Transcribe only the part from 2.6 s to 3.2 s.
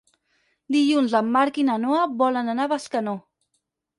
a Bescanó.